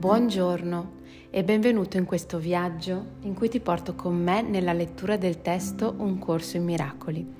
[0.00, 0.92] Buongiorno
[1.28, 5.94] e benvenuto in questo viaggio in cui ti porto con me nella lettura del testo
[5.98, 7.34] Un corso in miracoli.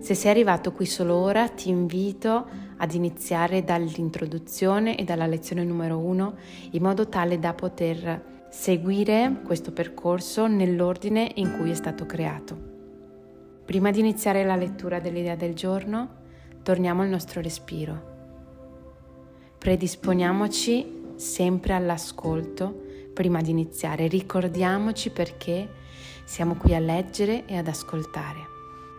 [0.00, 2.46] Se sei arrivato qui solo ora ti invito
[2.76, 6.34] ad iniziare dall'introduzione e dalla lezione numero uno
[6.72, 12.54] in modo tale da poter seguire questo percorso nell'ordine in cui è stato creato.
[13.64, 16.16] Prima di iniziare la lettura dell'idea del giorno,
[16.62, 18.12] torniamo al nostro respiro.
[19.56, 22.82] Predisponiamoci sempre all'ascolto
[23.12, 24.08] prima di iniziare.
[24.08, 25.68] Ricordiamoci perché
[26.24, 28.52] siamo qui a leggere e ad ascoltare.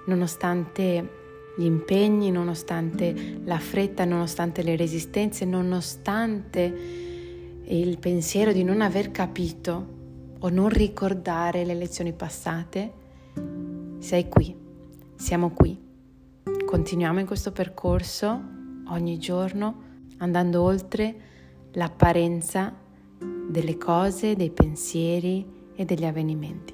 [0.08, 1.23] Nonostante
[1.58, 6.64] gli impegni, nonostante la fretta, nonostante le resistenze, nonostante
[7.68, 9.94] il pensiero di non aver capito
[10.40, 12.94] o non ricordare le lezioni passate,
[14.00, 14.56] sei qui,
[15.16, 15.82] siamo qui.
[16.66, 18.40] Continuiamo in questo percorso
[18.90, 19.84] ogni giorno
[20.18, 21.25] andando oltre
[21.76, 22.73] l'apparenza
[23.48, 26.73] delle cose, dei pensieri e degli avvenimenti.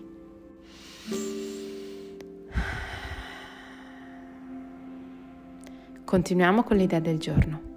[6.06, 7.70] Continuiamo con l'idea del giorno.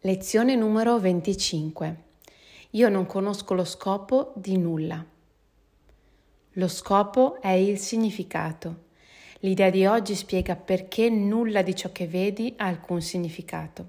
[0.00, 2.02] Lezione numero 25.
[2.70, 5.02] Io non conosco lo scopo di nulla.
[6.56, 8.83] Lo scopo è il significato.
[9.44, 13.88] L'idea di oggi spiega perché nulla di ciò che vedi ha alcun significato.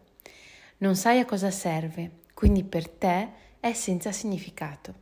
[0.79, 3.29] Non sai a cosa serve, quindi per te
[3.61, 4.93] è senza significato.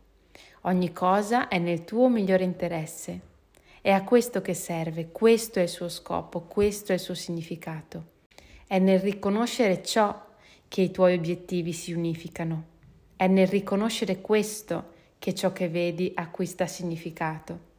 [0.62, 3.20] Ogni cosa è nel tuo migliore interesse.
[3.82, 8.12] È a questo che serve, questo è il suo scopo, questo è il suo significato.
[8.68, 10.24] È nel riconoscere ciò
[10.68, 12.66] che i tuoi obiettivi si unificano.
[13.16, 17.72] È nel riconoscere questo che ciò che vedi acquista significato.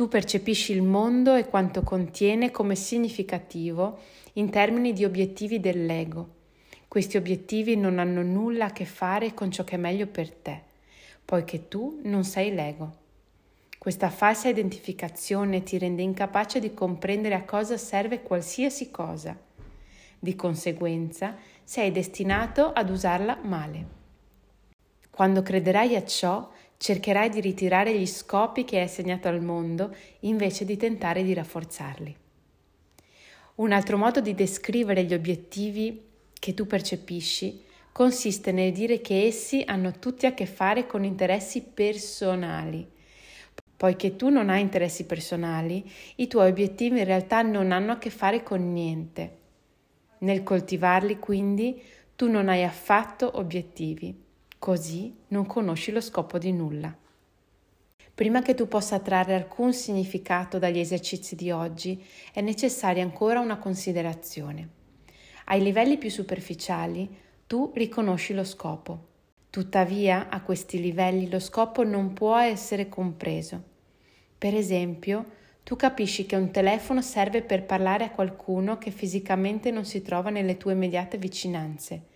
[0.00, 3.98] Tu percepisci il mondo e quanto contiene come significativo
[4.32, 6.36] in termini di obiettivi dell'ego.
[6.88, 10.62] Questi obiettivi non hanno nulla a che fare con ciò che è meglio per te,
[11.22, 12.94] poiché tu non sei l'ego.
[13.76, 19.38] Questa falsa identificazione ti rende incapace di comprendere a cosa serve qualsiasi cosa.
[20.18, 23.86] Di conseguenza, sei destinato ad usarla male.
[25.10, 26.50] Quando crederai a ciò,
[26.82, 32.16] cercherai di ritirare gli scopi che hai assegnato al mondo invece di tentare di rafforzarli.
[33.56, 36.02] Un altro modo di descrivere gli obiettivi
[36.32, 41.60] che tu percepisci consiste nel dire che essi hanno tutti a che fare con interessi
[41.60, 42.88] personali.
[43.76, 45.84] Poiché tu non hai interessi personali,
[46.16, 49.36] i tuoi obiettivi in realtà non hanno a che fare con niente.
[50.20, 51.78] Nel coltivarli, quindi,
[52.16, 54.28] tu non hai affatto obiettivi.
[54.60, 56.94] Così non conosci lo scopo di nulla.
[58.12, 63.56] Prima che tu possa trarre alcun significato dagli esercizi di oggi, è necessaria ancora una
[63.56, 64.68] considerazione.
[65.46, 67.08] Ai livelli più superficiali,
[67.46, 69.06] tu riconosci lo scopo.
[69.48, 73.62] Tuttavia, a questi livelli lo scopo non può essere compreso.
[74.36, 75.24] Per esempio,
[75.62, 80.28] tu capisci che un telefono serve per parlare a qualcuno che fisicamente non si trova
[80.28, 82.08] nelle tue immediate vicinanze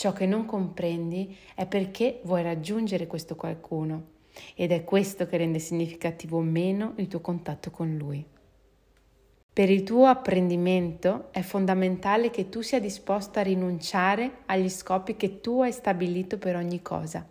[0.00, 4.12] Ciò che non comprendi è perché vuoi raggiungere questo qualcuno
[4.54, 8.24] ed è questo che rende significativo o meno il tuo contatto con lui.
[9.52, 15.42] Per il tuo apprendimento è fondamentale che tu sia disposto a rinunciare agli scopi che
[15.42, 17.28] tu hai stabilito per ogni cosa.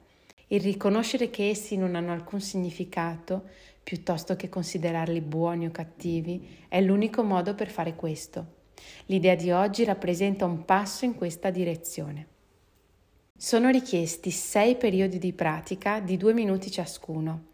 [0.50, 3.46] Il riconoscere che essi non hanno alcun significato,
[3.81, 8.46] piuttosto che considerarli buoni o cattivi, è l'unico modo per fare questo.
[9.08, 12.38] L'idea di oggi rappresenta un passo in questa direzione.
[13.42, 17.52] Sono richiesti sei periodi di pratica di due minuti ciascuno.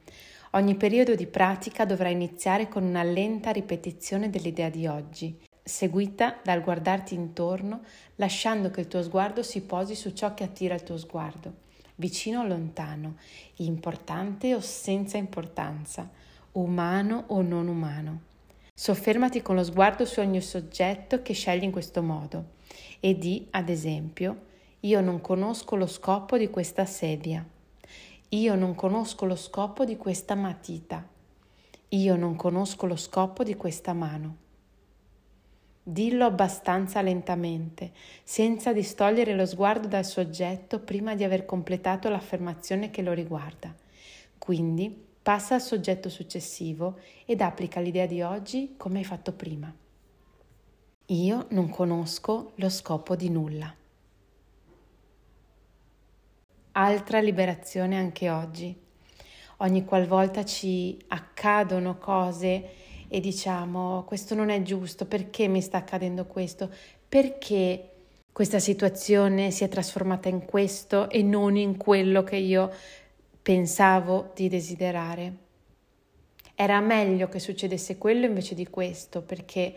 [0.53, 6.63] Ogni periodo di pratica dovrà iniziare con una lenta ripetizione dell'idea di oggi, seguita dal
[6.63, 7.81] guardarti intorno,
[8.16, 11.53] lasciando che il tuo sguardo si posi su ciò che attira il tuo sguardo,
[11.97, 13.17] vicino o lontano,
[13.57, 16.09] importante o senza importanza,
[16.53, 18.22] umano o non umano.
[18.73, 22.53] Soffermati con lo sguardo su ogni soggetto che scegli in questo modo
[22.99, 24.53] e di, ad esempio,
[24.85, 27.43] io non conosco lo scopo di questa sedia.
[28.29, 31.03] Io non conosco lo scopo di questa matita.
[31.90, 34.37] Io non conosco lo scopo di questa mano.
[35.82, 37.93] Dillo abbastanza lentamente,
[38.23, 43.73] senza distogliere lo sguardo dal soggetto prima di aver completato l'affermazione che lo riguarda.
[44.38, 49.73] Quindi passa al soggetto successivo ed applica l'idea di oggi come hai fatto prima.
[51.08, 53.76] Io non conosco lo scopo di nulla.
[56.77, 58.75] Altra liberazione anche oggi.
[59.57, 62.69] Ogni qualvolta ci accadono cose
[63.07, 66.69] e diciamo questo non è giusto, perché mi sta accadendo questo?
[67.07, 67.91] perché
[68.33, 72.69] questa situazione si è trasformata in questo e non in quello che io
[73.41, 75.33] pensavo di desiderare.
[76.55, 79.73] Era meglio che succedesse quello invece di questo, perché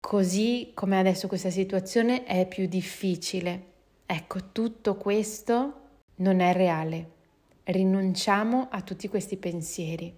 [0.00, 3.64] così come adesso questa situazione è più difficile.
[4.06, 5.87] Ecco, tutto questo
[6.18, 7.16] non è reale.
[7.64, 10.14] Rinunciamo a tutti questi pensieri,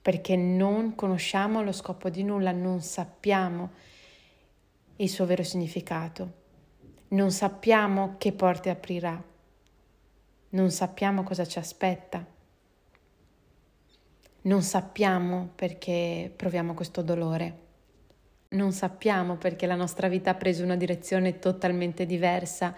[0.00, 3.70] perché non conosciamo lo scopo di nulla, non sappiamo
[4.96, 6.32] il suo vero significato,
[7.08, 9.22] non sappiamo che porte aprirà,
[10.50, 12.24] non sappiamo cosa ci aspetta.
[14.40, 17.66] Non sappiamo perché proviamo questo dolore.
[18.50, 22.74] Non sappiamo perché la nostra vita ha preso una direzione totalmente diversa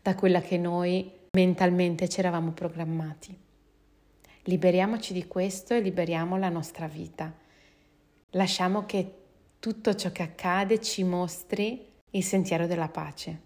[0.00, 3.34] da quella che noi mentalmente ci eravamo programmati.
[4.42, 7.34] Liberiamoci di questo e liberiamo la nostra vita.
[8.32, 9.14] Lasciamo che
[9.58, 13.40] tutto ciò che accade ci mostri il sentiero della pace.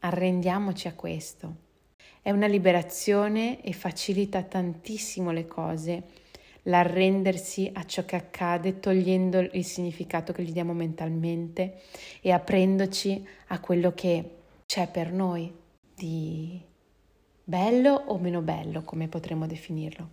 [0.00, 1.56] Arrendiamoci a questo.
[2.20, 6.02] È una liberazione e facilita tantissimo le cose
[6.64, 11.80] l'arrendersi a ciò che accade, togliendo il significato che gli diamo mentalmente
[12.20, 15.59] e aprendoci a quello che c'è per noi
[16.00, 16.58] di
[17.44, 20.08] bello o meno bello, come potremmo definirlo.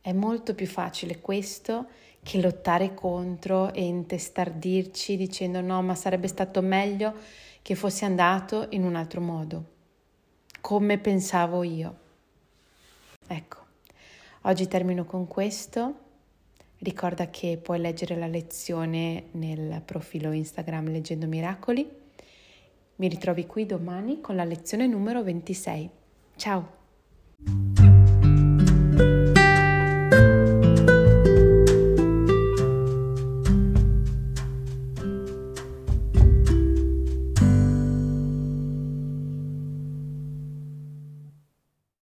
[0.00, 1.88] È molto più facile questo
[2.22, 7.12] che lottare contro e intestardirci dicendo no, ma sarebbe stato meglio
[7.60, 9.64] che fosse andato in un altro modo,
[10.60, 11.98] come pensavo io.
[13.26, 13.62] Ecco,
[14.46, 16.00] Oggi termino con questo.
[16.80, 22.03] Ricorda che puoi leggere la lezione nel profilo Instagram Leggendo Miracoli.
[22.96, 25.90] Mi ritrovi qui domani con la lezione numero 26.
[26.36, 27.83] Ciao!